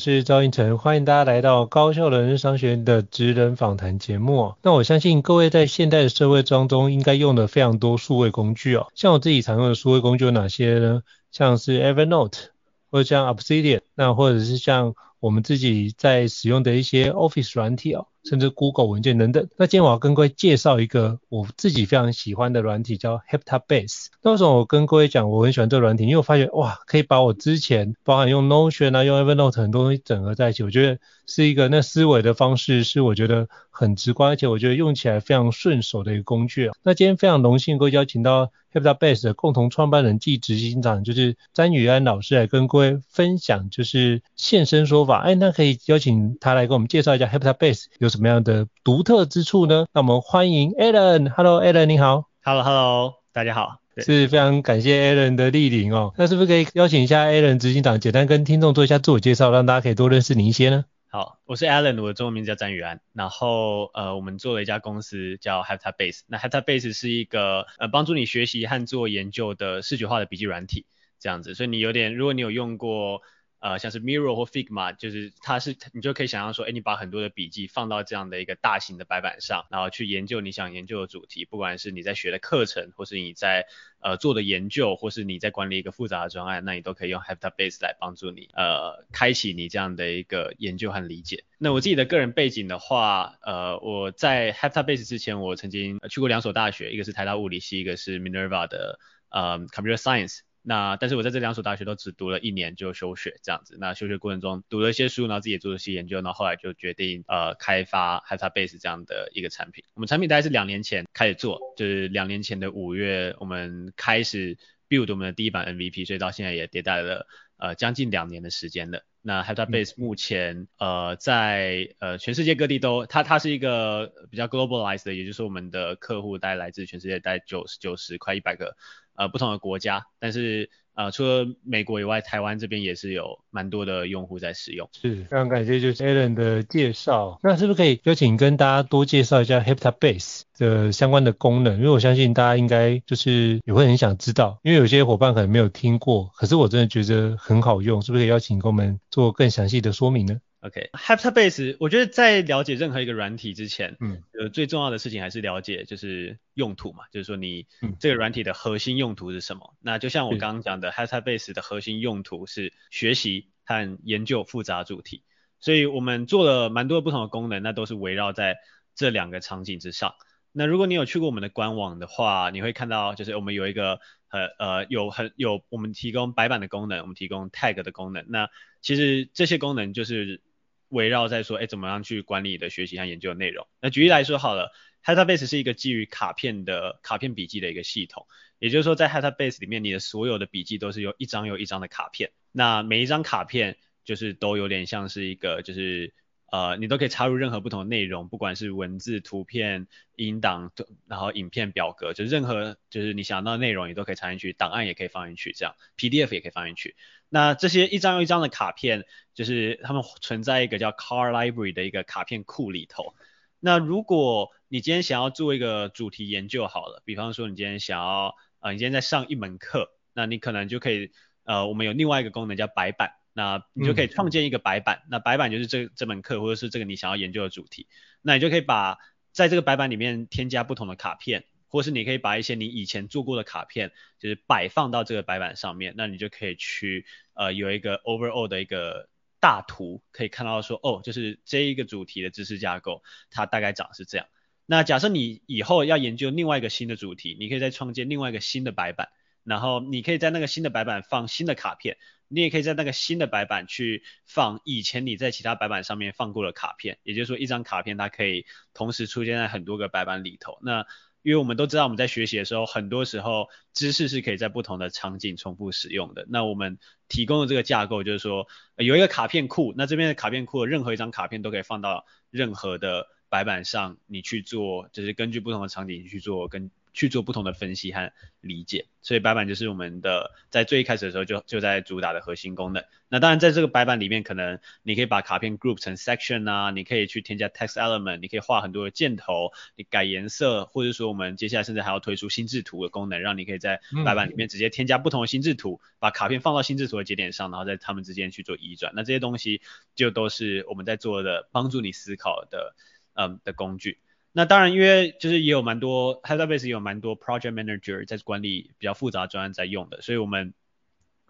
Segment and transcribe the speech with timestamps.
[0.00, 4.54] 是赵映成，欢迎大家来到高效人商学院的职人访谈节目。
[4.62, 8.86] 那我相信各位在现代的社会当中，应该用的非常多数位工具哦。
[8.94, 11.02] 像我自己常用的数位工具有哪些呢？
[11.30, 12.46] 像是 Evernote，
[12.90, 18.06] 或者像 Obsidian，那或者是像我们自己在使用的一些 Office 软体哦。
[18.24, 19.48] 甚至 Google 文件等等。
[19.56, 24.06] 那今天我要跟各位介绍一个我自己非常喜欢的软体，叫 Heptabase。
[24.22, 26.04] 那为什么我跟各位讲我很喜欢这个软体？
[26.04, 30.62] 因为我发现哇，可以把我之前包含用 Notion 啊、用 Evernote 很多东西整合在一起。
[30.62, 36.70] 我觉得是一个那思维的方式是我觉得很直观，而且我觉得用起来非常顺手的一个工具。
[36.82, 45.22] 那今天非常荣幸各位邀请到 Heptabase 的共同创办人暨执行长，就是詹宇安老师来跟各位分享，就是现身说法。
[45.22, 49.86] 哎，那可以邀请他来给我们介绍一下 Heptabase 有什么样的独特之处呢？
[49.94, 51.30] 那我们欢迎 Alan。
[51.30, 52.24] Hello，Alan，你好。
[52.42, 53.78] Hello，Hello，大家好。
[53.96, 56.12] 是非常感谢 Alan 的莅临哦。
[56.16, 60.84] 那是不是可以邀请一下 Alan 执行长，简单跟听众做一下自我介绍，让大家可以多认识你一些呢？
[61.08, 63.00] 好，我是 Alan，我的中文名字叫詹宇安。
[63.12, 66.20] 然后呃，我们做了一家公司叫 Heptabase。
[66.26, 70.84] 那 Heptabase 是一个呃帮助你学习和做研究的视觉化的笔记软体，
[71.20, 71.54] 这样子。
[71.54, 73.22] 所以你有点，如果你有用过。
[73.60, 83.66] 呃，像是 Miro 或 Figma，就是它是你就可以想象说，哎，你把很多的笔记放到这样的一个大型的白板上，然后去研究你想研究的主题，不管是你在学的课程，或是你在
[84.00, 91.44] 呃做的研究，或是你在管理一个复杂的专案，那你都可以用 Heptabase 来帮助你呃开启你这样的一个研究和理解。
[91.58, 98.98] 那我自己的个人背景的话，呃，我在 Heptabase 之前，我曾经去过两所大学，一个是台大物理系，一个是 Minerva 的
[99.28, 100.40] 呃 Computer Science。
[100.62, 103.78] 那但是我在这两所大学都只读了一年就休学这样子。
[103.80, 109.84] 那休学过程中读了一些书，然后自己也做了一些研究，然后后来就决定呃开发 Heptabase 这样的一个产品。
[109.94, 119.02] 我们产品大概是两年前开始做，就是两年前的五月我们开始 build 我们的第一版 MVP，所以到现在也迭代了呃将近两年的时间了。
[119.22, 128.76] 那 Heptabase 目前呃在呃全世界各地都，它它是一个比较 globalized 的，也就是说我们的客户大概来自全世界大概九十九十快一百个。
[129.20, 134.88] 呃，不同的国家，但是呃，除了美国以外，台湾这边也是有蛮多的用户在使用。
[134.92, 137.38] 是，非常感谢就是 Alan 的介绍。
[137.42, 141.76] 那是不是可以邀请跟大家多介绍一下 Heptabase 的相关的功能？
[141.76, 157.66] 因为我相信大家应该就是也会很想知道，因为有些伙伴可能没有听过，可是我真的觉得很好用，是不是可以邀请跟我们做更详细的说明呢？OK，Heptabase，我觉得在了解任何一个软体之前，嗯，呃，最重要的事情还是了解就是用途嘛，就是说你
[157.98, 159.70] 这个软体的核心用途是什么？
[159.72, 165.24] 嗯、那就像我刚刚讲的，Heptabase 的核心用途是学习和研究复杂主题，
[165.60, 168.58] 所以我们做了蛮多不同的功能，那都是围绕在
[168.94, 170.14] 这两个场景之上。
[170.52, 173.98] 那如果你有去过我们的官网的话，你会看到就是我们有一个
[174.28, 178.50] 呃呃有很有我们提供白板的功能，我们提供 Tag 的功能，那
[178.82, 180.42] 其实这些功能就是。
[180.90, 183.66] 围绕在说，哎，怎么样去管理你的学习和研究的内容？
[183.80, 184.70] 那举例来说好了
[185.04, 188.26] ，Heptabase 是一个基于卡片的卡片笔记的一个系统，
[188.58, 196.12] 也就是说，在 Heptabase 里面，你的所有的笔记都是由一张又一张的卡片，那每一张卡片就是都有点像是一个就是
[196.50, 199.86] 呃，你都可以插入任何不同的内容，不管是文字、图片、
[200.16, 200.72] 音档，
[201.06, 206.96] 然后影片、表格，就任何就是你想到的内容，你都可以插进去，档案也可以放进去，这样 PDF 也可以放进去。
[207.28, 209.04] 那这些一张又一张的卡片，
[209.34, 213.14] 就是他们存在一个叫 Car Library 的一个卡片库里头。
[213.60, 221.12] 那如果你今天想要做一个主题研究好了，比方说你今天想要，呃，你今天在上一门课，那你可能就可以，
[221.44, 223.19] 呃，我们有另外一个功能叫白板。
[223.32, 227.86] 那你就可以创建一个白板，嗯、那白板就是这这门课或者是这个你想要研究的主题，
[228.22, 228.98] 那你就可以把
[229.32, 244.26] 在这个白板里面添加不同的卡片，或是你可以把一些你以前做过的卡片，就是摆放到这个白板上面，那你就可以去呃有一个 overall 的一个大图，可以看到说哦，就是这一个主题的知识架构，它大概长是这样。
[244.66, 249.08] 那假设你以后要研究另外一个新的主题，你可以再创建另外一个新的白板，
[249.44, 251.96] 然后你可以在那个新的白板放新的卡片。
[252.32, 260.58] 你也可以在那个新的白板去放以前你在其他白板上面放过的卡片，也就是说一张卡片它可以同时出现在很多个白板里头。
[260.62, 260.86] 那
[261.22, 266.24] 因为我们都知道我们在学习的时候，很多时候知识是可以在不同的场景重复使用的。
[266.28, 266.78] 那我们
[267.08, 268.46] 提供的这个架构就是说
[268.76, 276.70] 有一个卡片库，那这边的卡片库的任何一张卡片都可以放到任何的白板上，你去做就是根据不同的场景去做跟。
[276.92, 282.84] 去做不同的分析和理解，所以白板就是我们的在最一开始的时候就就在主打的核心功能。
[283.08, 298.92] 那当然在这个白板里面，可能你可以把卡片 group 成 section 啊，你可以去添加 text element，你可以画很多的箭头，你改颜色，或者说我们接下来甚至还要推出心智图的功能，让你可以在白板里面直接添加不同的心智图，把卡片放到心智图的节点上，然后在它们之间去做移转。
[298.94, 299.60] 那这些东西
[299.94, 302.74] 就都是我们在做的帮助你思考的
[303.14, 303.98] 嗯的工具。
[304.32, 310.54] 那当然，因为就是也有蛮多 HabitaBase 也有蛮多 Project Manager 在管理比较复杂专案在用的，所以我们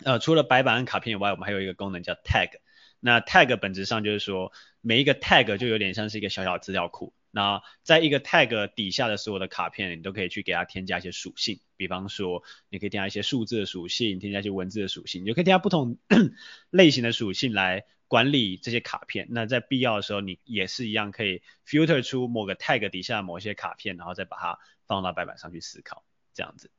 [0.04, 2.50] 呃除了白板跟卡片以外，我们还有一个功能叫 Tag。
[3.00, 4.52] 那 Tag 本质上就是说，
[4.82, 7.14] 每一个 Tag 就有点像是一个小小资料库。
[7.30, 15.96] 那在一个 Tag 底下的所有的卡片，你都可以去给它添加一些属性，比方说你可以添加一些数字的属性，添加一些文字的属性，你就可以添加不同
[16.68, 17.86] 类型的属性来。
[18.10, 26.02] 管理这些卡片，那在必要的时候，你也是一样可以 filter 出某个 tag 底下某一些卡片，然后再把它放到白板上去思考，
[26.34, 26.72] 这样子。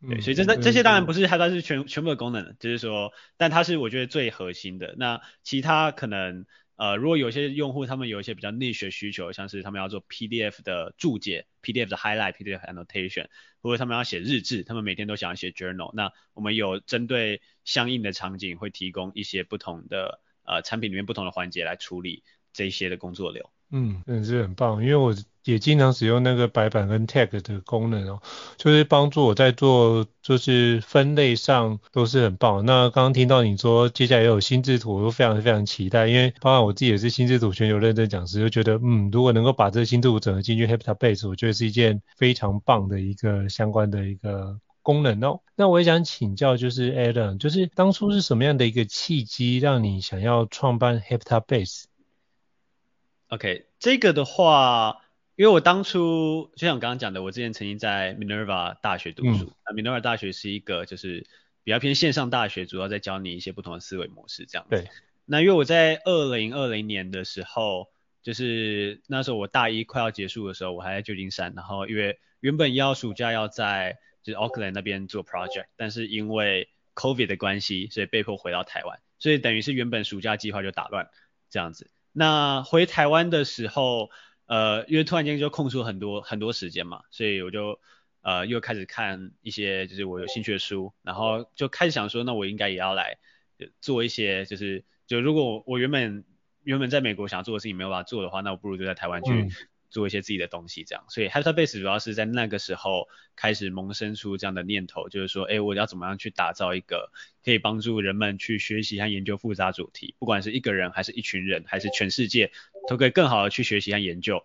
[0.00, 4.94] 对，嗯、所以这这这些当然不是它，它是全全部的功能，就是说，但它是我觉得最核心的。
[4.96, 6.46] 那其他可能，
[6.76, 13.26] 呃，如果有些用户他们有一些比较 niche 需求，像是他们要做 PDF 的注解、PDF 的 highlight、PDF annotation，
[13.60, 20.22] 或者他们要写日志，他们每天都想要写 journal，那我们有针对相应的场景会提供一些不同的。
[20.48, 22.22] 呃，产品里面不同的环节来处理
[22.52, 23.50] 这些的工作流。
[23.70, 25.14] 嗯，真是很棒，因为我
[25.44, 28.22] 也经常使用那个白板跟 tag 的功能哦，
[28.56, 32.64] 就是帮助我在做就是分类上都是很棒。
[32.64, 44.58] 那刚刚听到你说接下来也有心智图，我都非常非常期待，因为包括我自己也是心智图全球认证讲师，就觉得嗯，如果能够把这个心智图整合进去 HabitaBase，我觉得是一件非常棒的一个相关的一个。
[44.88, 55.02] 功能哦，那我也想请教，就是 Alan，就是当初是什么样的一个契机，让你想要创办 Hepita Base？OK，这个的话，
[55.36, 61.26] 因为我当初就像我刚刚讲的，我之前曾经在 Minerva 大学读书，那、嗯、Minerva 大学是一个就是
[61.64, 64.74] 比较偏线上大学，主要在教你一些不同的思维模式这样子。
[64.74, 64.88] 对。
[65.26, 67.88] 那因为我在二零二零年的时候，
[68.22, 81.08] 就是那时候我大一快要结束的时候，我还在旧金山，然后因为原本要暑假要在就是 Oakland 那边做 project，但是因为 COVID 的关系，所以被迫回到台湾，所以等于是原本暑假计划就打乱
[81.48, 81.90] 这样子。
[82.12, 84.10] 那回台湾的时候，
[84.44, 87.80] 呃，因为突然间就空出很多很多时间嘛，所以我就
[88.20, 93.16] 呃又开始看一些就是我有兴趣的书，然后就开始想说，那我应该也要来
[93.80, 96.22] 做一些，就是就如果我原本
[96.64, 99.48] 原本在美国想做的事情没有办法做的话，那我不如就在台湾去。
[99.90, 107.10] 做一些自己的东西，这样，所以 HabitaBase 主要是在那个时候开始萌生出这样的念头，就是说，哎，我要怎么样去打造一个
[107.44, 112.52] 可以帮助人们去学习和研究复杂主题，不管是一个人还是一群人，还是全世界，
[112.88, 114.44] 都可以更好的去学习和研究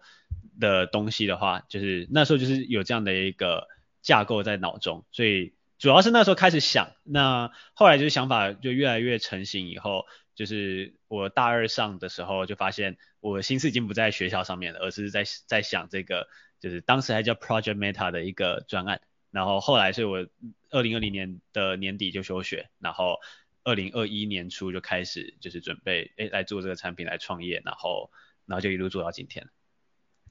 [0.60, 3.68] 的东西的话，就是那时候就是有这样的一个
[4.02, 10.06] 架构在脑中，所以主要是那时候开始想，那后来就是想法就越来越成型以后。
[10.36, 16.28] 就是我大二上的时候，就发现我心思已经不在学校上面了，而是在在想这个，
[16.60, 19.02] 就是当时还叫 Project Meta 的一个专案。
[19.32, 20.28] 然后后来是我
[20.70, 23.20] 二零二零年的年底就休学，然后
[23.64, 28.12] 二零二一年初就开始就是准备诶来做这个产品来创业，然后
[28.46, 29.48] 然后就一路做到今天。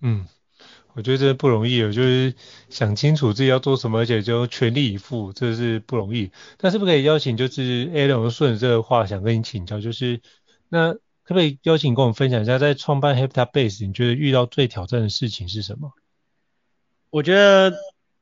[0.01, 0.27] 嗯。
[0.95, 2.35] 我觉得这不容易，我就是
[2.69, 6.31] 想清楚自己要做什么，而且就全力以赴，这是不容易。
[6.59, 10.21] 但是不可以邀请，就是 Alan 顺着这个话想跟你请教，就是
[10.69, 15.93] 那可不可以邀请跟我们分享一下，在创办 Habitat-Base，你觉得遇到最挑战的事情是什么？
[17.11, 17.75] 我觉得，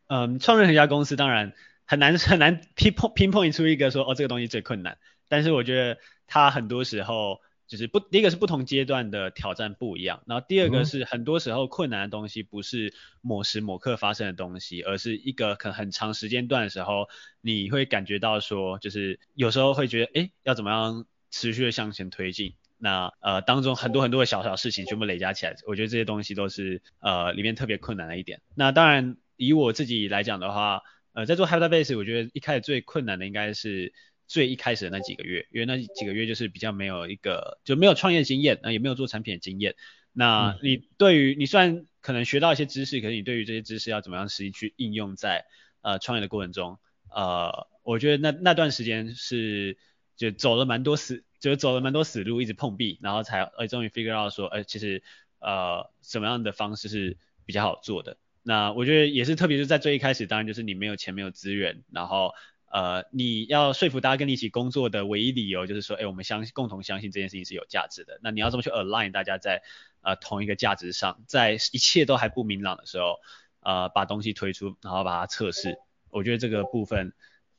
[0.08, 1.52] 嗯，创任何一家公司，当然
[1.86, 4.98] 很难很难 pinpoint 出一个说，哦，这个东西最困难。
[5.28, 17.08] 但是我觉得它很多时候就是不，第一个是不同阶段的挑战不一样，然后第二个是很多时候困难的东西不是某时某刻发生的东西，而是一个可能很长时间段的时候，
[17.40, 22.54] 你会感觉到说，就是有时候会觉得，哎，要怎么样持续的向前推进。
[22.76, 28.40] 那呃当中很多很多的小小事情全部累加起来，我觉得这些东西都是呃里面特别困难的一点。
[28.56, 33.92] 那当然以我自己来讲的话，呃在做 Habitat-Base，我觉得一开始最困难的应该是
[34.30, 39.74] 最一开始的那几个月，因为那几个月就是比较没有一个就没有创业经验，那也没有做产品的经验。
[40.12, 45.46] 那你对于你虽然可能学到一些知识，可是你对于这些知识要怎么样实际去应用在
[45.80, 46.78] 呃创业的过程中，
[47.12, 49.76] 呃我觉得那那段时间是
[50.16, 51.24] 就走了蛮多死。
[51.40, 55.02] 就是走了蛮多死路，一直碰壁，然后才呃终于 figure out 说，呃其实
[55.38, 58.18] 呃什么样的方式是比较好做的。
[58.42, 62.34] 那我觉得也是，特别是在最一开始，当然就是你没有钱没有资源，然后
[62.70, 68.18] 呃你要说服大家跟你一起工作的唯一理由就是说，哎我们相信共同相信这件事情是有价值的。
[68.22, 69.62] 那你要怎么去 align 大家在
[70.00, 73.18] 呃同一个价值上，在一切都还不明朗的时候，
[73.60, 75.76] 呃把东西推出，然后把它测试，
[76.10, 77.12] 我觉得这个部分。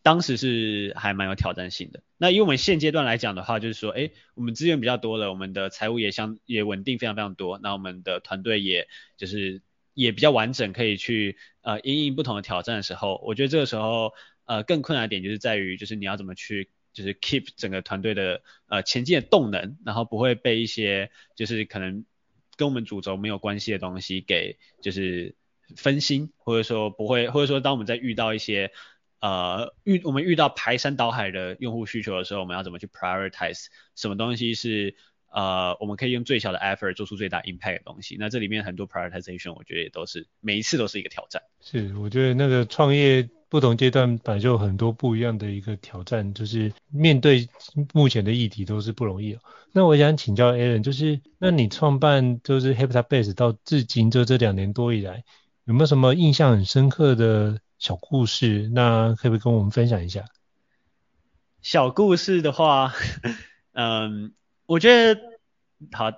[0.03, 2.01] 当时是还蛮有挑战性的。
[2.17, 7.59] 那以我们现阶段来讲的话，就是说，哎，我们资源比较多了，我们的财务也相也稳定非常非常多。
[7.61, 9.61] 那我们的团队也就是
[9.93, 14.13] 也比较完整，可以去呃因应不同的挑战的时候，我觉得这个时候
[14.51, 22.03] 呃更困难的点就是在于，就是你要怎么去就是 keep 整个团队的呃前进的动能，然后不会被一些就是可能
[22.57, 25.35] 跟我们主轴没有关系的东西给就是
[25.77, 28.73] 分心，或者说不会，或者说当我们在遇到一些
[29.21, 34.95] 呃，遇我们遇到排山倒海的用户需求的时候，我们要怎么去 prioritize 什么东西是
[35.31, 38.17] 呃我们可以用最小的 effort 做出最大 impact 的东西？
[38.19, 41.41] 那这里面很多 prioritization，我觉得也都是每一次都是一个挑战。
[41.61, 47.47] 是，我觉得那个创业不同阶段本来就有很多不一样的一个挑战，就是面对
[47.93, 49.39] 目前的议题都是不容易哦。
[49.73, 55.23] 那我想请教 Alan，就是那你创办就是 Habitat-Base 到至今就这两年多以来，
[55.65, 57.59] 有没有什么印象很深刻的？
[57.81, 60.25] 小故事，那可不可以跟我们分享一下？
[61.63, 62.93] 小故事的话，
[63.73, 64.33] 嗯，
[64.67, 65.19] 我觉得
[65.91, 66.11] 好，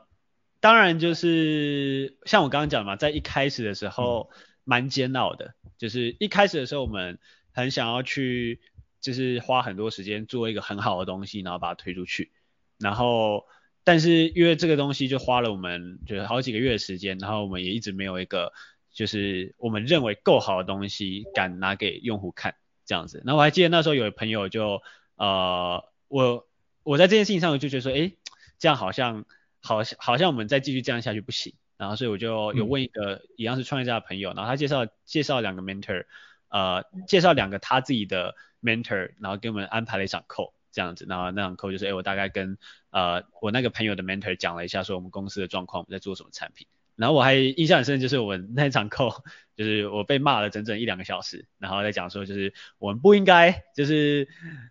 [0.60, 4.30] 当然就是像我刚刚讲嘛，在一开始的时候
[4.64, 7.20] 蛮煎熬的，就是一开始的时候我们
[7.52, 8.60] 很想要去，
[9.02, 12.32] 就是花很多时间做一个很好的东西，然后把它推出去，
[12.80, 13.46] 然后
[13.84, 18.52] 但是因为这个东西就花了我们就是好几个月的时间，然后我们也一直没有一个。
[18.96, 22.54] 就是我们认为够好的东西，敢拿给用户看
[22.86, 23.24] 这样子。
[23.26, 24.84] 那我还记得那时候有朋友就
[25.16, 26.48] 呃，我
[26.84, 28.16] 我在这件事情上我就觉得说，诶，
[28.60, 29.26] 这样好像
[29.62, 31.56] 好像好像我们再继续这样下去不行。
[31.78, 36.06] 然后所以我就有问一个一样是创业家的朋友，然后他介绍介绍两个 mentor，
[36.50, 41.06] 呃，介绍两个他自己的 mentor，然后给我们安排了一场 call 这样子。
[41.10, 42.58] 然后那场 call 就是，诶，我大概跟
[42.92, 46.68] 呃我那个朋友的 mentor 讲了一下，说我们公司的状况，我们在做什么产品。
[46.96, 49.24] 然后我还印象很深，就是我们那场 call，
[49.58, 54.28] 就是我被骂了整整一两个小时，然后在讲说，就是我们不应该就是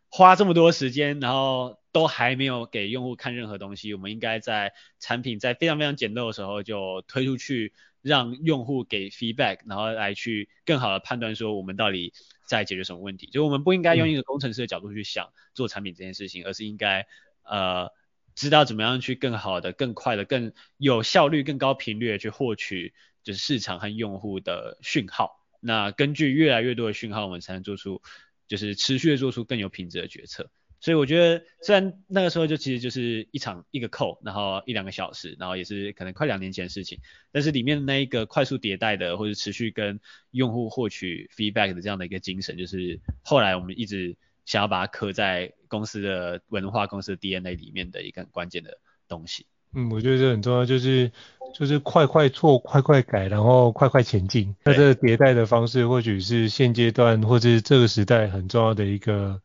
[0.08, 12.12] 花这么多时间，然后都还没有给用户看任何东西，我们应该在产品在非常非常简陋的时候就推出去，让用户给 feedback，然后来去更好的判断说我们到底
[12.46, 13.28] 在解决什么问题。
[13.28, 17.06] 就我们不应该用一个工程师的角度去想做产品这件事情，而是应该
[17.44, 17.90] 呃。
[18.34, 25.38] 知道怎么样去更好的、更快的、更有效率、更高频率的去获取就是市场和用户的讯号。
[25.60, 28.00] 那根据越来越多的讯号，我们才能做出
[28.48, 30.50] 就是持续的做出更有品质的决策。
[30.82, 36.98] 所以我觉得，虽然那个时候就其实就是一场一个 call，然后一两个小时，然后也是可能快两年前的事情，
[37.32, 39.98] 但是里面的那一个快速迭代的或者持续跟
[40.32, 44.16] 用户获取 feedback 的这样的一个精神，就是后来我们一直。
[44.44, 49.46] 想要把它刻在公司的文化、公司的 DNA 里面的一个很关键的东西。
[49.72, 51.12] 嗯，我觉得这很重要，就是
[51.54, 54.56] 就是快快做，快快改，然后快快前进。
[54.64, 59.40] 那这个迭代的方式，或许是现阶段或者是这个时代很重要的一个，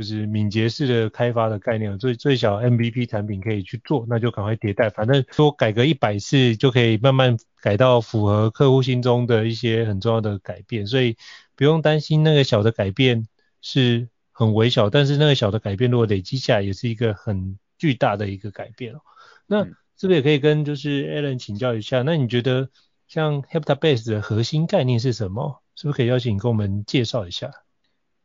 [0.00, 1.98] 就是敏捷式的开发的概念。
[1.98, 4.88] 最最小 MVP 产品可以去做，那就赶快迭代。
[4.88, 11.18] 反正说改个一百次就可以慢慢改到符合客户心中的一些很重要的改变，所以
[11.54, 13.28] 不用担心那个小的改变
[13.60, 14.08] 是。
[14.32, 19.02] 很微小，但是那个小的改变，如果累积下来，也是一个很巨大的一个改变哦。
[19.46, 22.00] 那是不是也可以跟就是 Alan 请教一下？
[22.00, 22.70] 那你觉得
[23.06, 25.62] 像 Habitat-Base 的核心概念是什么？
[25.76, 27.50] 是不是可以邀请你跟我们介绍一下？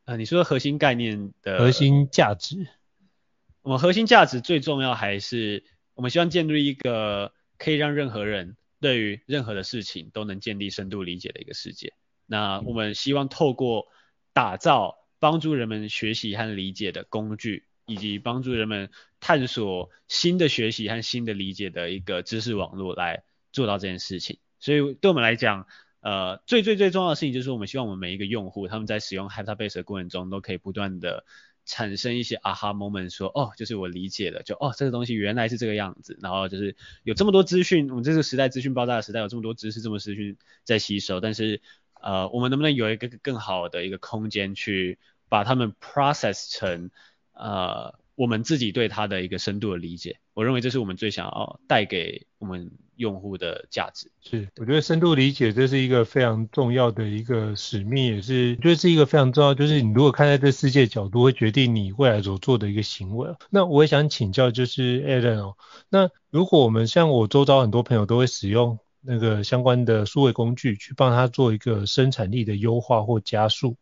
[0.06, 2.68] 啊、呃，你说核心概念的核心价值，
[3.64, 5.64] 我们核心价值最重要还是
[5.96, 11.94] 我们希望建立一个可以让任何人对于任何的事情都能建立深度理解的一个世界。
[12.28, 13.88] 那我们希望透过
[14.32, 24.38] 打造帮助人们学习和理解的工具，以及帮助人们探索新的学习和新的理解的一个知识网络来做到这件事情。
[24.60, 25.66] 所以对我们来讲，
[26.06, 31.26] 呃，最最最重要的事情就是我们希望我们每一个用户他们在使用 HypnoBase 的过程中都可以不断的
[31.66, 41.60] 产生一些 aha moment，说哦，就是我理解了，就哦，这个东西原来是这个样子，然后就是有这么多资讯，我们这个时代资讯爆炸的时代，有这么多知识，这么资讯在吸收，但是
[42.00, 46.92] 呃，我们能不能有一个更好的一个空间去把它们 process 成
[47.34, 50.20] 呃我们自己对它的一个深度的理解？
[50.34, 54.12] 我认为这是我们最想要带给我们用户的价值。
[54.22, 63.36] 是，我觉得深度理解这是一个非常重要的一个使命，也是，就是一个非常重要，就是你如果看待这世界角度，会决定你未来所做的一个行为。
[63.50, 65.58] 那我也想请教，就是 Alan 哦，
[65.90, 73.78] 那如果我们像我周遭很多朋友都会使用那个相关的数位工具去帮他做一个生产力的优化或加速，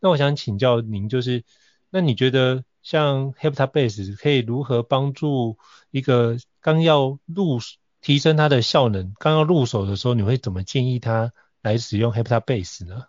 [0.00, 1.44] 那我想请教您，就是
[1.90, 5.58] 那你觉得像 HeptaBase 可以如何帮助
[5.90, 7.58] 一个刚要入
[8.00, 13.06] 提升它的效能，刚要入手的时候，你会怎么建议他来使用 HeptaBase 呢？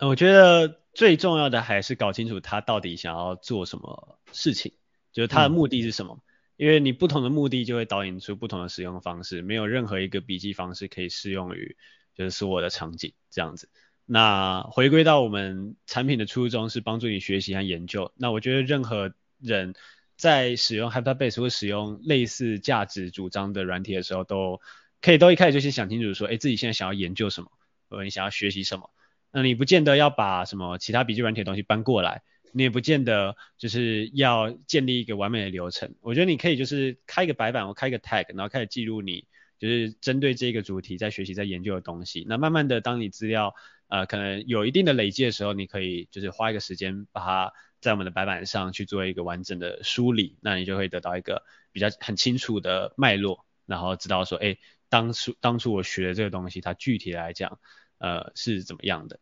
[0.00, 4.72] 我觉得最重要的还是搞清楚他到底想要做什么事情，
[5.12, 6.18] 就是他的目的是什么。
[6.18, 6.22] 嗯、
[6.58, 11.76] 因为你不同的目的就会导引出不同的使用方式，没有任何一个笔记方式可以适用于
[12.14, 13.70] 就是所有的场景这样子。
[14.06, 18.12] 那回归到我们产品的初衷是帮助你学习和研究。
[18.16, 19.74] 那我觉得任何人。
[20.16, 24.60] 在使用 Hyperbase 或使用类似价值主张的软体的时候，都
[25.02, 27.50] 可以都一开始就先想清楚说，哎，自己现在想要研究什么，
[27.90, 28.88] 或者你想要学习什么。
[29.32, 35.92] 那你不见得要把什么其他笔记软体的东西搬过来，你也不见得就是要建立一个完美的流程。
[36.00, 39.26] 我觉得你可以就是开一个白板，或开一个 tag，然后开始记录你
[39.58, 42.24] 就是针对这个主题在学习、在研究的东西。
[42.28, 43.54] 那慢慢的，当你资料
[43.88, 47.52] 呃可能有一定的累积的时候，你可以就是花一个时间把它。
[47.80, 54.56] 在我们的白板上去做一个完整的梳理，那你就会得到一个比较很清楚的脉络，然后知道说，哎，
[54.88, 57.58] 当初当初我学的这个东西，它具体来讲，
[57.98, 59.20] 呃，是怎么样的。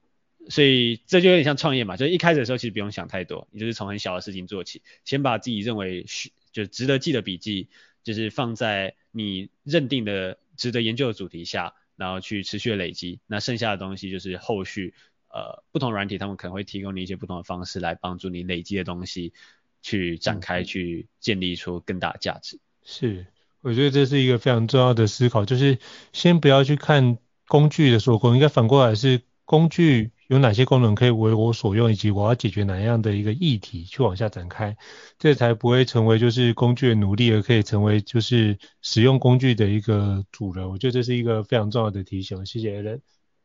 [0.48, 7.68] 所以这就有点像创业嘛，就是一开始的时候其实不用想太多，你就是从很小的事情做起，先把自己认为是就值得记的笔记，
[8.02, 14.94] 就是放在你认定的值得研究的主题下，然后去持续的累积，那剩下的东西就是后续。
[15.34, 19.32] 呃，不同软体他们可能会提供你一些不同的方式来帮助你累积的东西
[19.80, 22.58] 去展开，去建立出更大的价值。
[22.84, 23.24] 是，
[23.62, 25.78] 我觉得这是一个非常重要的思考，就是
[26.12, 34.76] 先不要去看工具的所功，应该反过来是工具有哪些功能可以为我所用，以及我要解决哪样的一个议题去往下展开，
[35.18, 40.70] 这才不会成为就是工具的奴隶，而可以成为就是使用工具的一个主人。
[40.70, 42.46] 我觉得这是一个非常重要的提醒。
[42.46, 43.00] 谢谢 Alan。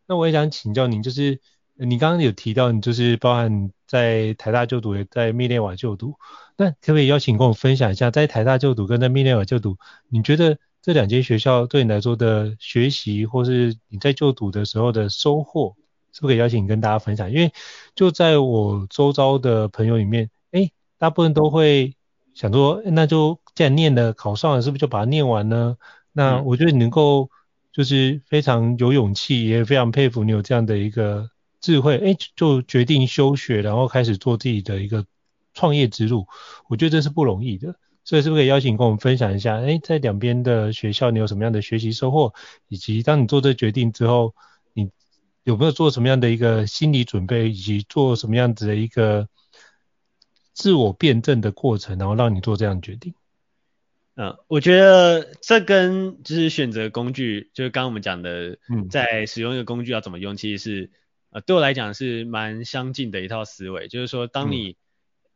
[0.07, 1.39] 那我也想请教您，就是。
[1.79, 6.15] 你刚刚有提到，你就是包含在台大就读，也在密涅瓦就读。
[6.57, 9.77] 那可不可以邀请跟我分享一下，在台大就读跟在密涅瓦就读，
[10.09, 15.75] 你觉得这两间学校对你来说的学习，或是你在就读的时候的收获，
[16.11, 17.31] 是不是可以邀请你跟大家分享？
[17.31, 17.51] 因为
[17.95, 21.95] 就在我周遭的朋友里面，哎，大部分都会
[22.33, 25.77] 想说，那就既然念了，考上了，是不是就把它念完呢？
[26.11, 27.29] 那我觉得你能够
[27.71, 31.29] 就是非常有勇气，也非常佩服你有这样的一个。
[31.59, 35.07] 智慧，哎，就决定休学，然后开始做自己的一个
[35.55, 36.27] 创业之路。
[36.69, 39.57] 我觉得这是不容易的，所以是不是可以邀请跟我们分享一下？
[39.57, 42.31] 哎，在两边的学校，你有什么样的学习收获？
[42.67, 44.35] 以及当你做这决定之后，
[44.73, 44.91] 你
[45.47, 49.29] 有没有做什么样的一个心理准备，以及做什么样子的一个
[50.53, 53.13] 自我辩证的过程，然后让你做这样决定？
[54.15, 60.91] 嗯，我觉得这跟就是选择工具，就是刚刚我们讲的，嗯，在使用一个工具要怎么用，其实是。
[61.29, 64.77] 呃，对我来讲是蛮相近的一套思维，就是说，当你，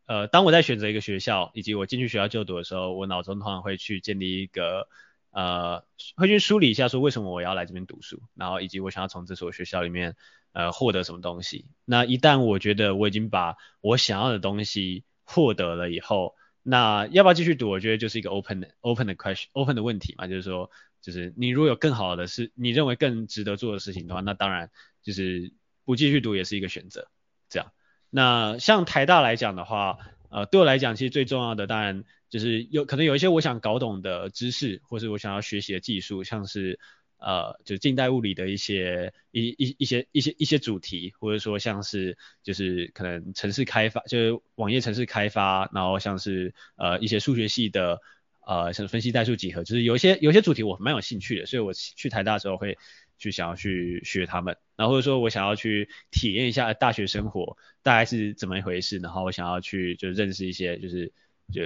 [0.05, 4.87] 嗯、呃，当我在选择一个学校，以及我进去学校就读的时候，我脑中通常会去建立一个，
[5.31, 5.83] 呃，
[6.15, 10.15] 会去梳理一下说为什么我要来这边读书，然后以及我想要从这所学校里面，
[10.53, 11.65] 呃，获得什么东西。
[11.85, 17.69] 那一旦我觉得我已经把我想要的东西获得了以后，那要不要继续读？
[17.69, 20.69] 我觉得就是一个 open open 的 question，open 的问题嘛，就是说，
[21.01, 24.69] 就是你如果有更好的事，你认为更值得做的事情的话，那当然
[25.01, 25.53] 就是。
[25.83, 27.09] 不继续读也是一个选择，
[27.49, 27.71] 这样。
[28.11, 29.97] 那像台大来讲的话，
[30.29, 36.79] 呃，对我来讲，其实最重要的当然就是有可能有一些我想搞懂的知识，或是我想要学习的技术，像是
[37.19, 47.99] 呃，就是近代物理的一些一一一些一些一些主题，或者说像是就是可能城市开发，就是网页城市开发，然后像是呃一些数学系的
[48.47, 52.77] 呃，像分析代数几何，就是有一些有一些主题我蛮有兴趣的，所以我去台大的时候会
[53.19, 61.13] 去想要去学他们，然后或者说我想要去体验一下大学生活大概是怎么一回事，然后我想要去就认识一些就是
[61.51, 61.63] 就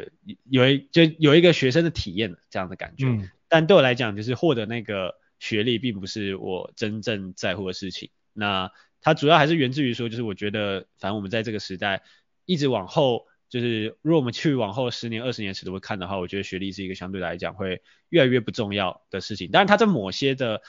[0.49, 8.71] 有一就有一个学生的体验这样的感觉，嗯、但对我来讲就是获得那个学历并不是我真正在乎的事情，那
[9.01, 12.03] 它主要还是源自于说就是我觉得反正我们在这个时代
[12.45, 13.27] 一直往后。
[13.47, 19.51] 就是如果我们去往后十年、二十年尺度看的话，我觉得学历是一个相对来讲会越来越不重要的事情。
[19.51, 20.61] 当然，它在某些的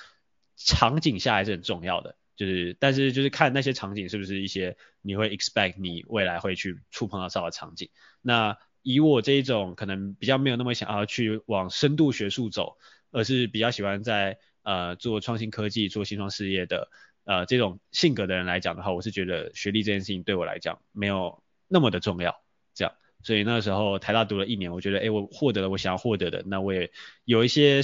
[0.57, 2.16] 场景下还是很重要的。
[2.37, 7.88] 就是，但是就是看那些场景是不是一些你会 expect 你未来会去触碰到到的场景。
[8.20, 12.79] 那以我这一种可能比较没有那么想要去往深度学术走，
[13.11, 16.88] 而是比较喜欢在呃做创新科技、做新创事业的
[17.25, 22.40] 呃这种性格的人来讲的话，我是觉得学历这件事情对我来讲没有那么的重要。
[22.75, 22.94] 这样，
[23.25, 26.92] 所以那时候台大读了一年，我觉得，哎，我获得了我想要获得的，那我也
[27.25, 27.83] 有一些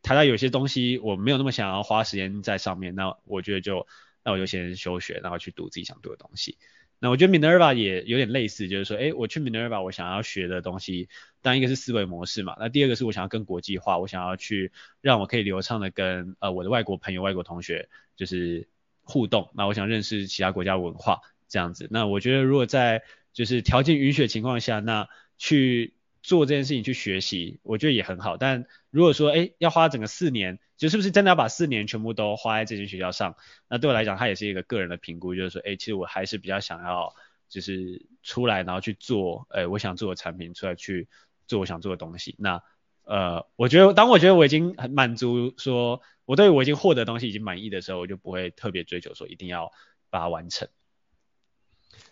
[0.00, 3.86] 台大有些东西我没有那么想要花时间在上面，那我觉得就，
[4.24, 6.56] 那我就先休学，然后去读自己想读的东西。
[7.00, 11.08] 那我觉得 Minerva 也有点类似，就是说，哎，我去 Minerva，我想要学的东西，
[11.42, 18.68] 当一个是思维模式嘛，那第二个是我想要更国际化，我想要去让我可以流畅的跟呃我的外国朋友、外国同学就是
[19.02, 21.88] 互动，那我想认识其他国家文化这样子。
[21.90, 25.08] 那我觉得如果在就是条件允许的情况下，那
[25.38, 28.36] 去做这件事情去学习，我觉得也很好。
[28.36, 33.36] 但如果说，哎，要花整个四年，就是不是真的要把四年全部都花在这间学校上？
[33.68, 37.14] 那对我来讲，它也是一个个人的评估，就是说，哎，其实我还是比较想要，
[37.48, 41.08] 就是出来然后去做，哎，我想做的产品，出来去
[41.46, 42.36] 做我想做的东西。
[42.38, 42.62] 那，
[43.04, 49.72] 呃，我觉得当我觉得我已经很满足，说我对我已经获得的东西已经满意的时候，我就不会特别追求说一定要
[50.10, 50.68] 把它完成。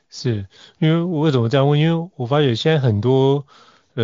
[0.09, 0.46] 是
[0.79, 1.79] 因为我为什么这样问？
[1.79, 3.46] 因为我发现现在很多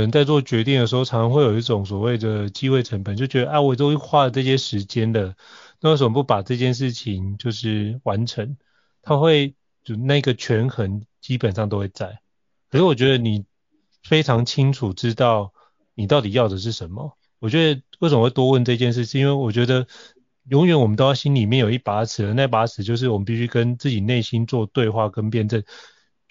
[0.01, 5.35] 人在做决定的时候，常常会有一种所谓的机会成本，就觉得啊，我都花了这些时间了，
[5.81, 8.57] 那为什么不把这件事情就是完成？
[9.03, 12.21] 他会就那个权衡基本上都会在。
[12.71, 13.45] 可是我觉得你
[14.03, 15.53] 非常清楚知道
[15.95, 17.17] 你到底要的是什么。
[17.39, 19.87] 我觉得为什么会多问这件事，是因为我觉得。
[20.49, 25.63] 永远我们都要心里面有一把尺，那把尺就是我们必须跟自己内心做对话跟辩证，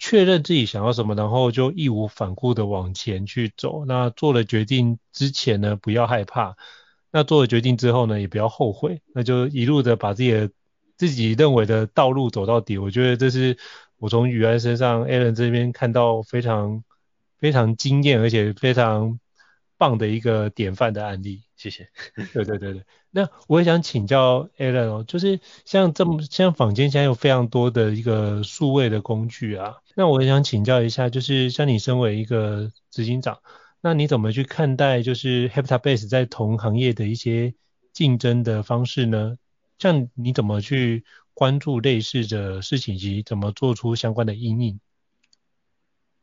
[0.04, 3.84] 确认自己想要什么，然后就义无反顾的往前去走。
[3.84, 6.56] 那做了决定之前呢，不要害怕；
[7.12, 9.00] 那做了决定之后呢，也不要后悔。
[9.14, 10.50] 那就一路的把自己的
[10.96, 12.78] 自己认为的道路走到底。
[12.78, 13.56] 我觉得这是
[13.96, 16.82] 我从宇安身上 Alan 这边看到非常
[17.38, 19.20] 非常惊艳而且非常
[19.78, 21.44] 棒的一个典范的案例。
[21.54, 21.88] 谢谢。
[22.34, 22.82] 对对对对。
[23.12, 33.40] 那我也想请教 Alan 哦，就是像这么像坊间现在有非常多的一个数位的工具啊，那我也想请教一下，就是像你身为一个执行长，
[33.80, 37.54] 那你怎么去看待就是 Habitat-Base 在同行业的一些
[37.92, 39.36] 竞争的方式呢？
[39.78, 44.80] 像你怎么去关注类似的事情，以及怎么做出相关的应应？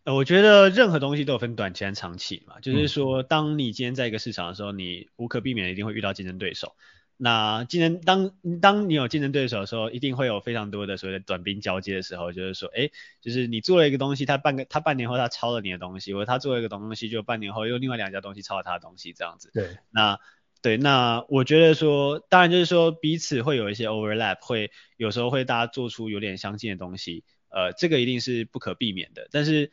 [0.05, 6.75] 呃，我觉得任何东西都有分短期和长期嘛，就是说，当你今天在一个市场的时候，你无可避免的一定会遇到竞争对手。
[7.21, 19.51] 那竞争当当你有竞争对手的时候，一定会有非常多的所谓的短兵交接的时候，就是说，哎，就是你做了一个东西，他半个他半年后他抄了你的东西，或者他做了一个东西，就半年后又另外两家东西抄了他的东西，这样子。
[19.53, 19.77] 对。
[19.91, 20.17] 那
[20.61, 29.71] 对，那我觉得说，当然就是说彼此会有一些 overlap，会有时候会大家做出有点相近的东西，呃，这个一定是不可避免的，但是。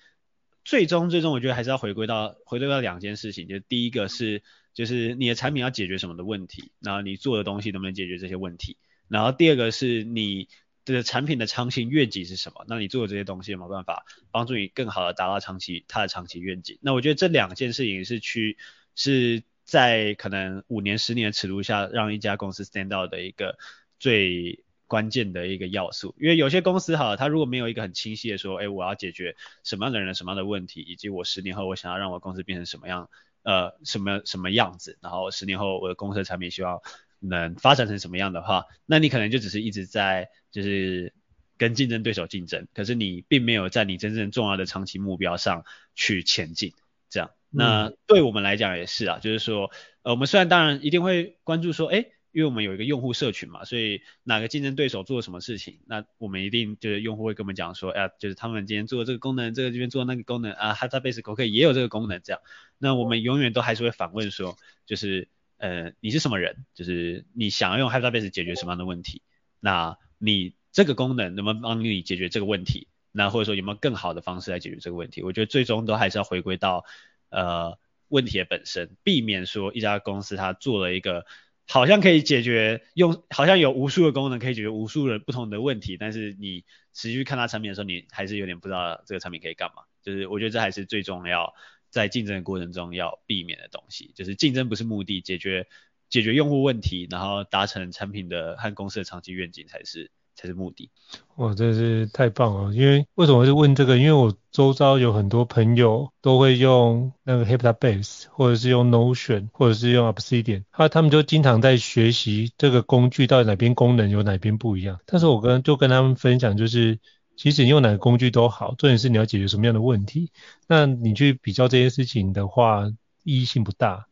[0.69, 4.43] 最终，最终，我觉得还是要回归到回归到两件事情，就第一个是，
[4.77, 8.77] 就是你的产品要解决什么的问题，然后你做的东西能不能解决这些问题，
[9.09, 10.49] 然后第二个是你
[10.85, 16.79] 的产品的长期愿景是什么，那你做的这些东西有没有办法帮助你更好的达到长期它的长期愿景？
[16.83, 18.59] 那我觉得这两件事情是去
[18.95, 23.59] 是在可能五年、十年的尺度下，让一家公司 stand out 的一个
[23.99, 24.62] 最。
[24.89, 29.35] 关键的一个要素，因为有些公司哈，它如果没有一个很清晰的说，哎，我要解决
[29.65, 33.11] 什么样的人、什么样的问题，以及我十年后我想要让我公司变成什么样，
[33.47, 36.81] 呃，什么什么样子，然后十年后我的公司的产品希望
[37.21, 41.15] 能发展成什么样的话，那你可能就只是一直在就是
[41.57, 46.73] 跟竞争对手竞争，可是你并没有在你真正重要的长期目标上去前进，
[47.09, 47.31] 这样。
[47.51, 49.71] 那对我们来讲也是啊，就是说，
[50.03, 52.07] 呃，我们虽然当然一定会关注说，哎。
[52.37, 62.42] 因为我们有一个用户社群嘛，所以哪个竞争对手做了什么事情，那我们一定就是用户会跟我们讲说，哎呀，就是他们今天做的这个功能，这个这边做的那个功能啊，Habitat-Base 可不可以也有这个功能这样。
[62.77, 66.66] 那我们永远都还是会反问说，就是呃，你是什么人？
[66.75, 69.22] 就是你想要用 Hatabase 解决什么样的问题？
[69.59, 72.88] 那你这个功能能不能帮你解决这个问题？
[73.12, 75.22] 那或者说有没有更好的方式来解决这个问题？
[75.22, 76.85] 我觉得最终都还是要回归到
[77.31, 77.79] 呃。
[78.09, 81.27] 问题的本身，避免说一家公司它做了一个
[81.69, 89.83] 好像可以解决用，好像有无数的功能可以解决无数的不同的问题，但是你持续看它产品的时候，你还是有点不知道这个产品可以干嘛。
[90.03, 91.53] 就是我觉得这还是最重要，
[91.91, 95.67] 在竞争的过程中要避免的东西，就是竞争不是目的，解决
[96.09, 100.11] 解决用户问题，然后达成产品的和公司的长期愿景才是。
[100.37, 100.90] 才是目的。
[101.37, 102.75] 哇，真是太棒了！
[102.75, 103.99] 因为为什么会问这个？
[103.99, 114.99] 因为我周遭有很多朋友都会用那个 h i p t a b a s e 或者是用 Notion，或者是用 Obsidian，他他们就经常在学习这个工具到底哪边功能有哪边不一样。
[115.07, 116.99] 但是我跟就跟他们分享，就是
[117.37, 120.31] 其实你用哪个工具都好，重点是你要解决什么样的问题。
[120.66, 122.87] 那你去比较这件事情的话，
[123.25, 124.07] 意义性不大。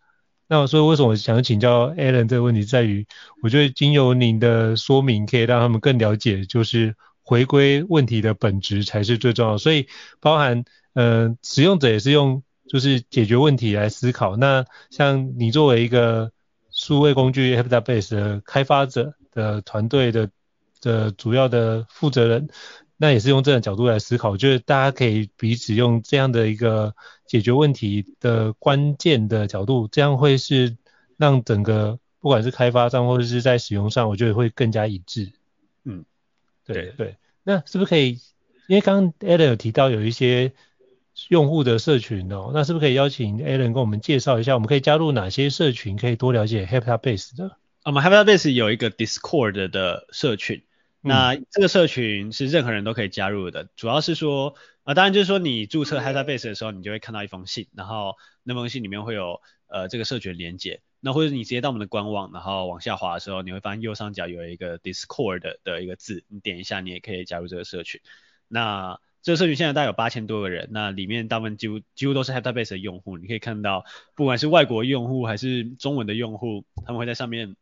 [0.46, 3.06] 那所以为什么我想请教 Alan 这个问题，在于
[3.42, 9.56] 我觉得经由您的说明，可以让他们更了解，就是回归问题的本质才是最重要。
[9.56, 9.88] 所以
[10.20, 14.36] 包含呃使用者也是用就是解决问题来思考。
[14.36, 16.30] 那像你作为一个
[16.70, 20.28] 数位工具 HeptaBase 的开发者的团队的
[20.82, 22.48] 的主要的负责人。
[23.04, 26.94] 那也是用这种角度来思考，就是大家可以彼此用这样的一个
[27.26, 30.78] 解决问题的关键的角度，这样会是
[31.18, 35.32] 让整个不管是开发商或者是在使用上，我觉得会更加一致。
[35.84, 36.06] 嗯，
[36.64, 38.20] 对对，那是不是可以？
[38.68, 40.52] 因为刚刚 Alan 有提到有一些
[41.28, 47.58] 用户的社群哦，那是不是可以邀请 Alan 跟我们介绍一下，我们可以加入哪些社群，可以多了解 HeptaBase 的？
[47.84, 50.62] 我们 HeptaBase 有一个 Discord 的社群。
[51.06, 68.00] 那这个社群是任何人都可以加入的，主要是说，啊、呃，当然就是说你注册 HeptaBase 的时候，你就会看到一封信，然后那封信里面会有呃这个社群连接，那或者你直接到我们的官网，然后往下滑的时候，你会发现右上角有一个 Discord 的，的一个字，你点一下，你也可以加入这个社群。
[68.48, 77.56] 那这个社群现在大概有八千多个人，那里面大部分几乎几乎都是 HeptaBase 的用户，你可以看到，不管是外国用户还是中文的用户，他们会在上面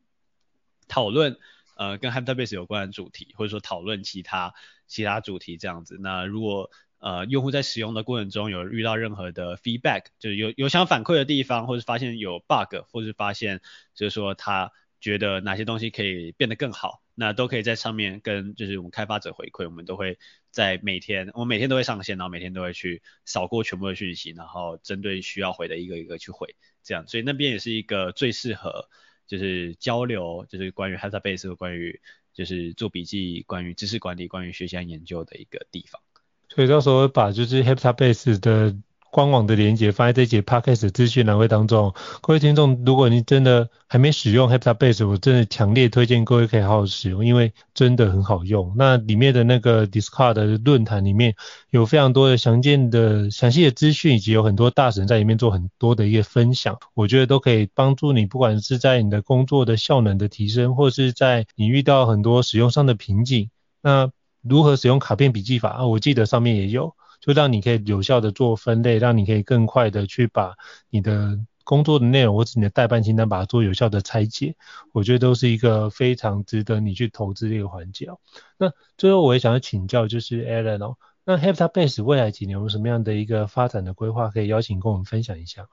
[0.86, 1.38] 讨论。
[1.74, 4.54] 呃，跟 HeptaBase 有关的主题，或者说讨论其他
[4.86, 5.98] 其他主题这样子。
[6.00, 13.60] 那如果呃用户在使用的过程中有遇到任何的 feedback，就是有有想反馈的地方，或者发现有 bug，或是发现
[13.94, 19.64] 就是说他觉得哪些东西可以变得更好，那都可以在上面跟就是我们开发者回馈。
[19.64, 20.18] 我们都会
[20.50, 26.54] 在每天，我们每天都会上线，然后每天都会去扫过全部的讯息，然后针对需要回的一个一个去回，
[26.84, 27.08] 这样。
[27.08, 28.88] 所以那边也是一个最适合。
[29.32, 31.98] 就是交流，就是关于 HeptaBase 关于
[32.34, 36.02] 就是做笔记、关于知识管理、关于学习和研究的一个地方。
[36.50, 38.76] 所以到时候把就是 HeptaBase 的。
[39.12, 41.92] 官网的连结放在这节 podcast 资讯栏位当中。
[42.22, 48.72] 各位听众，如果你真的还没使用 HeptaBase，我真的强烈推荐各位可以好好使用，因为真的很好用。
[48.74, 51.34] 那里面的那个 Discord 的论坛里面
[51.68, 63.50] 有非常多的详见的详细的资讯，以及有很多大神在里面做很多的一个分享，我觉得都可以帮助你，不管是在你的工作的效能的提升，或是在你遇到很多使用上的瓶颈，
[63.82, 65.86] 那如何使用卡片笔记法啊？
[65.86, 66.94] 我记得上面也有。
[67.22, 70.56] 就让你可以有效的做分类，让你可以更快的去把
[70.90, 74.56] 你的工作的内容或者你的代办清单把它做有效的拆解，
[74.92, 78.18] 我觉得都是一个非常值得你去投资的一个环节哦。
[78.58, 85.68] 那最后我也想要请教就是 Alan 哦，那 HeptaBase 未来几年有什么样的一个发展的规划，可以邀请跟我们分享一下吗？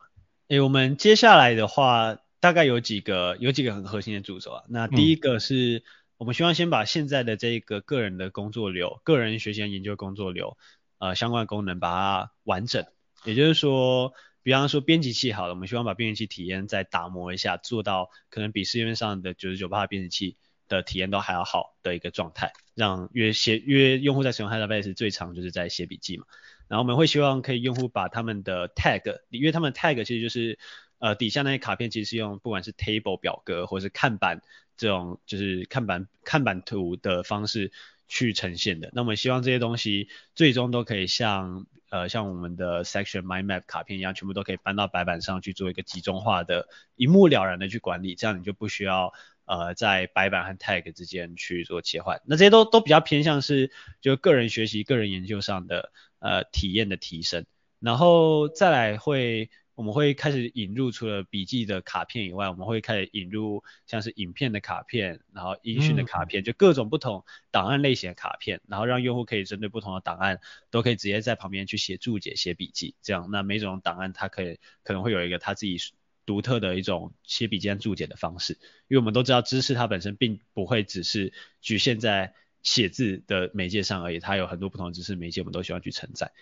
[0.49, 4.63] 诶，我们接下来的话大概有几个有几个很核心的助手啊。
[4.69, 5.83] 那第一个是
[6.17, 10.55] 我们希望先把现在的这个个人的工作流、个人学习研究工作流。
[10.99, 12.85] 呃，相关功能把它完整，
[13.23, 26.25] 也就是说，比方说编辑器好了，我们希望把编辑器体验再打磨一下，做到可能比市面上的九十九趴的编辑器的体验都还要好的一个状态，让约写约用户在使用 HeptaBase 最长就是在写笔记嘛，
[26.67, 30.59] 然后我们会希望可以用户把他们的 tag，因为他们 tag 其实就是
[30.97, 34.41] 呃底下那些卡片其实是用不管是 table 表格或者是看板
[34.75, 37.71] 这种就是看板看板图的方式。
[38.09, 49.13] 去呈现的，那我们希望这些东西最终都可以像呃像我们的 section mind map 卡片一样，全部都可以搬到白板上去做一个集中化的、一目了然的去管理，这样你就不需要
[49.45, 52.19] 呃在白板和 tag 之间去做切换。
[52.25, 57.45] 那这些都都比较偏向是就个人学习、个人研究上的呃体验的提升，
[57.79, 59.49] 然后再来会。
[59.79, 75.77] 我们会开始引入除了笔记的卡片以外，我们会开始引入像是影片的卡片，然后音讯的卡片，就各种不同档案类型的卡片，然后让用户可以针对不同的档案，都可以直接在旁边去写注解、写笔记，这样那每种档案它可以可能会有一个它自己
[76.25, 78.57] 独特的一种写笔记和注解的方式，
[78.89, 86.33] 因为我们都知道知识它本身并不会只是局限在写字的媒介上而已，它有很多不同的知识媒介，我们都希望去承载。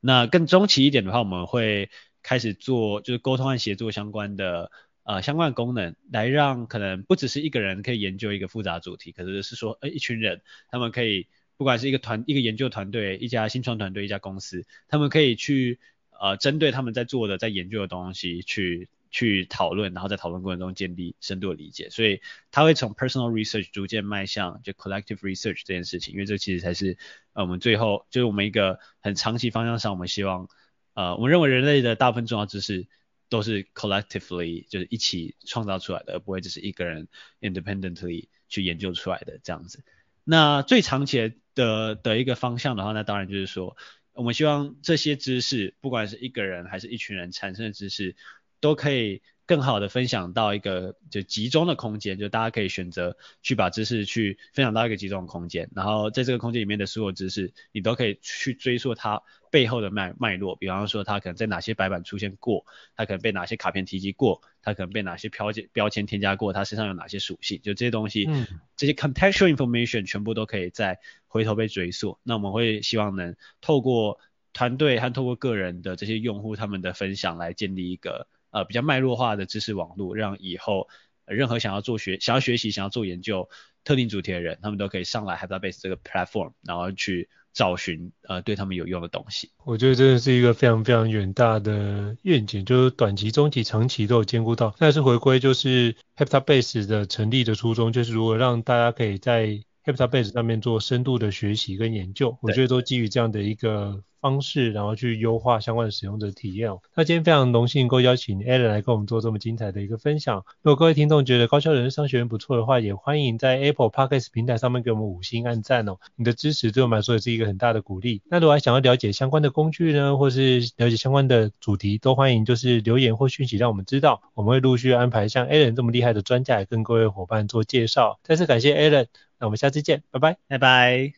[0.00, 1.90] 那更中期一点的话，我们会。
[2.26, 4.70] 开始做就是沟通和协作相关的
[5.04, 15.78] 呃相关的功能，来让可能不只是一个人可以研究一个复杂主题，可是是说呃一群人他们可以不管是一个团一个研究团队、一家新创团队、一家公司，他们可以去
[16.20, 18.88] 呃针对他们在做的在研究的东西去。
[19.08, 26.98] 去讨论，然后在讨论过程中建立深度的理解，所以他会从 personal research 逐渐迈向就 collective research 这件事情，因为这其实才是
[27.32, 30.48] 呃我们最后就是我们一个很长期方向上，我们希望
[30.96, 32.88] 呃我们认为人类的大部分重要知识
[33.28, 37.06] 都是 collectively 就是一起创造出来的，而不会只是一个人
[37.40, 39.84] independently 去研究出来的这样子。
[40.24, 43.76] 那最长期的的一个方向的话，那当然就是说
[44.12, 48.16] 我们希望这些知识，不管是一个人还是一群人产生的知识。
[48.60, 62.66] 都可以更好的分享到一个就集中的空间，就大家可以选择去把知识去分享到一个集中的空间，然后在这个空间里面的所有知识，你都可以去追溯它背后的脉脉络，比方说它可能在哪些白板出现过，
[62.96, 72.18] 它可能被哪些卡片提及过，它可能被哪些标签标签添加过，它身上有哪些属性，就这些东西，嗯，这些 contextual information 全部都可以再回头被追溯。
[72.24, 74.18] 那我们会希望能透过
[74.52, 78.26] 团队和透过个人的这些用户他们的分享来建立一个。
[78.50, 80.88] 呃，比较脉络化的知识网络，让以后、
[81.26, 83.48] 任何想要做学、想要学习、想要做研究
[83.84, 89.50] 特定主题的人，他们都可以上来 HypnoBase 这个 platform，然后去找寻呃对他们有用的东西。
[89.64, 94.74] 我觉得真的是一个非常非常远大的愿景，就是短期、中期、长期都有兼顾到。
[94.78, 106.80] 但是回归就是 HypnoBase 的成立的初衷，就是如果让大家可以在 HypnoBase 上面做深度的学习跟研究，我觉得都基于这样的一个方式，然后去优化相关的使用者体验哦。
[106.96, 110.44] 那今天非常荣幸，够邀请 Alan 来跟我们做这么精彩的一个分享。
[110.60, 115.98] 如果各位听众觉得高校人生商学院不错的话，也欢迎在 Apple Podcast 平台上面给我们五星按赞哦。
[116.16, 118.22] 你的支持对我们来说也是一个很大的鼓励。
[118.28, 128.18] 那如果还想要了解相关的工具呢，或是了解相关的主题，都欢迎就是留言或讯息让我们知道，我们会陆续安排像 Alan 这么厉害的专家来跟各位伙伴做介绍。
[128.24, 129.06] 再次感谢 Alan，
[129.38, 131.12] 那我们下期见，拜拜，拜拜。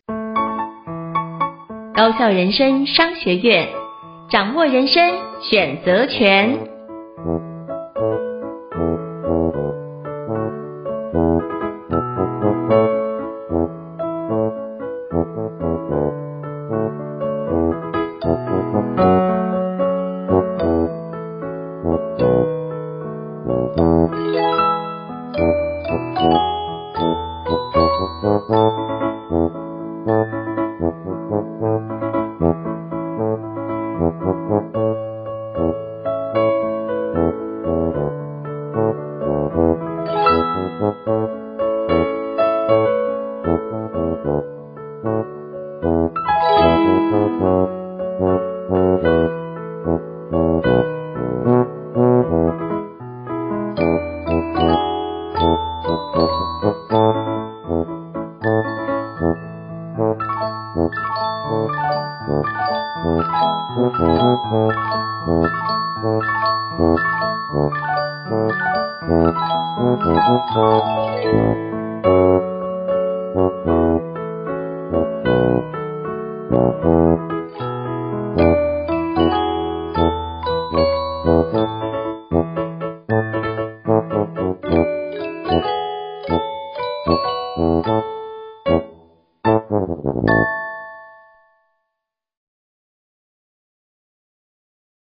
[1.94, 3.68] 高校人生商学院，
[4.30, 5.02] 掌握人生
[5.40, 6.58] 选择权。